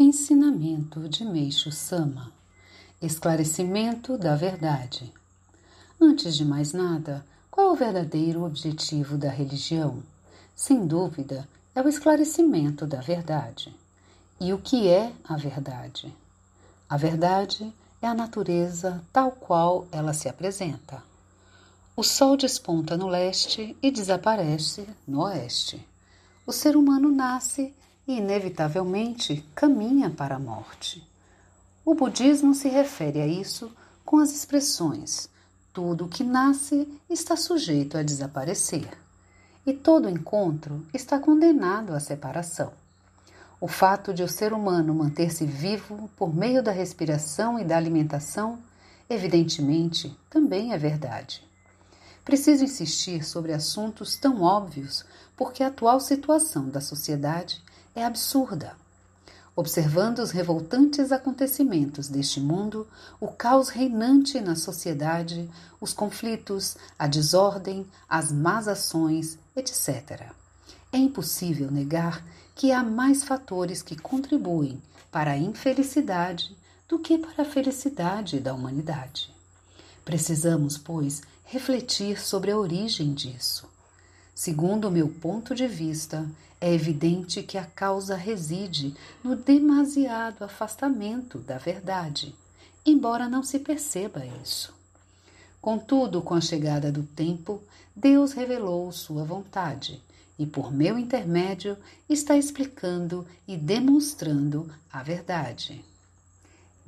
[0.00, 2.32] Ensinamento de Meixo Sama
[3.02, 5.12] Esclarecimento da verdade.
[6.00, 10.00] Antes de mais nada, qual é o verdadeiro objetivo da religião?
[10.54, 13.74] Sem dúvida, é o esclarecimento da verdade.
[14.40, 16.14] E o que é a verdade?
[16.88, 21.02] A verdade é a natureza tal qual ela se apresenta.
[21.96, 25.84] O sol desponta no leste e desaparece no oeste.
[26.46, 27.74] O ser humano nasce
[28.08, 31.06] e, inevitavelmente, caminha para a morte.
[31.84, 33.70] O budismo se refere a isso
[34.02, 35.28] com as expressões:
[35.74, 38.88] tudo que nasce está sujeito a desaparecer,
[39.66, 42.72] e todo encontro está condenado à separação.
[43.60, 48.58] O fato de o ser humano manter-se vivo por meio da respiração e da alimentação,
[49.10, 51.46] evidentemente, também é verdade.
[52.24, 55.04] Preciso insistir sobre assuntos tão óbvios
[55.36, 57.62] porque a atual situação da sociedade
[57.98, 58.76] é absurda.
[59.56, 62.86] Observando os revoltantes acontecimentos deste mundo,
[63.20, 65.50] o caos reinante na sociedade,
[65.80, 70.30] os conflitos, a desordem, as más ações, etc.
[70.92, 74.80] É impossível negar que há mais fatores que contribuem
[75.10, 76.56] para a infelicidade
[76.88, 79.34] do que para a felicidade da humanidade.
[80.04, 83.68] Precisamos, pois, refletir sobre a origem disso.
[84.38, 86.24] Segundo o meu ponto de vista,
[86.60, 92.32] é evidente que a causa reside no demasiado afastamento da verdade,
[92.86, 94.72] embora não se perceba isso.
[95.60, 97.60] Contudo, com a chegada do tempo,
[97.96, 100.00] Deus revelou sua vontade
[100.38, 101.76] e, por meu intermédio,
[102.08, 105.84] está explicando e demonstrando a verdade.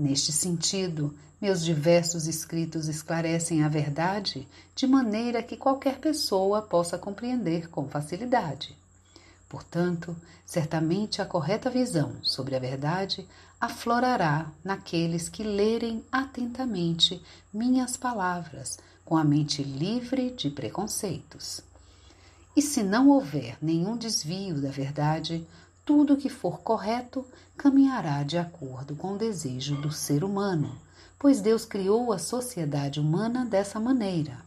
[0.00, 7.68] Neste sentido, meus diversos escritos esclarecem a verdade de maneira que qualquer pessoa possa compreender
[7.68, 8.74] com facilidade.
[9.46, 13.28] Portanto, certamente a correta visão sobre a verdade
[13.60, 21.60] aflorará naqueles que lerem atentamente minhas palavras com a mente livre de preconceitos.
[22.56, 25.46] E se não houver nenhum desvio da verdade,
[25.90, 30.78] tudo que for correto caminhará de acordo com o desejo do ser humano
[31.20, 34.38] pois Deus criou a sociedade humana dessa maneira.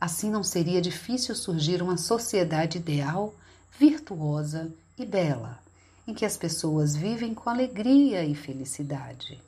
[0.00, 3.34] Assim não seria difícil surgir uma sociedade ideal,
[3.78, 5.58] virtuosa e bela,
[6.06, 9.38] em que as pessoas vivem com alegria e felicidade.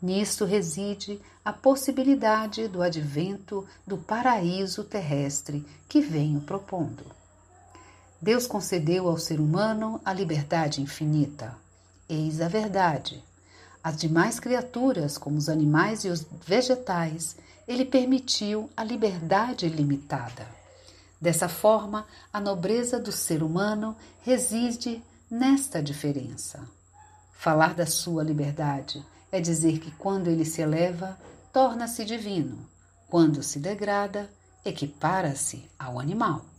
[0.00, 7.19] Nisto reside a possibilidade do advento do paraíso terrestre que venho propondo.
[8.20, 11.56] Deus concedeu ao ser humano a liberdade infinita.
[12.08, 13.24] Eis a verdade.
[13.82, 17.36] As demais criaturas, como os animais e os vegetais,
[17.66, 20.46] ele permitiu a liberdade limitada.
[21.18, 26.60] Dessa forma, a nobreza do ser humano reside nesta diferença.
[27.32, 29.02] Falar da sua liberdade
[29.32, 31.18] é dizer que quando ele se eleva,
[31.52, 32.58] torna-se divino,
[33.08, 34.28] quando se degrada,
[34.64, 36.49] equipara-se ao animal.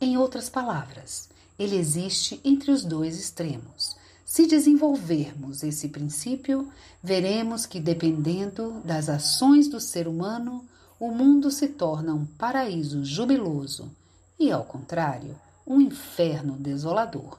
[0.00, 1.28] Em outras palavras,
[1.58, 3.96] ele existe entre os dois extremos
[4.28, 6.70] se desenvolvermos esse princípio,
[7.02, 10.66] veremos que, dependendo das ações do ser humano,
[11.00, 13.90] o mundo se torna um paraíso jubiloso
[14.38, 15.34] e, ao contrário,
[15.66, 17.38] um inferno desolador.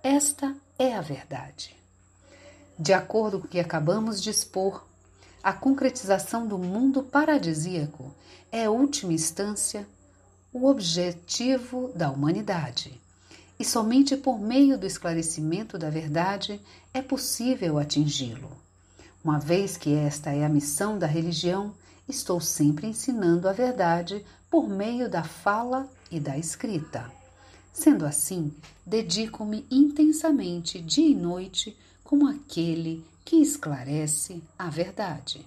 [0.00, 1.74] Esta é a verdade.
[2.78, 4.86] De acordo com o que acabamos de expor,
[5.42, 8.14] a concretização do mundo paradisíaco
[8.52, 9.88] é, a última instância,
[10.60, 13.00] o objetivo da humanidade
[13.60, 16.60] e somente por meio do esclarecimento da verdade
[16.92, 18.50] é possível atingi-lo.
[19.22, 21.72] Uma vez que esta é a missão da religião,
[22.08, 27.08] estou sempre ensinando a verdade por meio da fala e da escrita.
[27.72, 28.52] Sendo assim,
[28.84, 35.46] dedico-me intensamente dia e noite como aquele que esclarece a verdade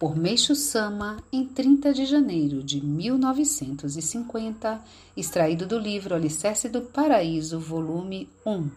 [0.00, 4.82] por Meixo Sama em 30 de janeiro de 1950,
[5.14, 8.70] extraído do livro Alicerce do Paraíso, volume 1.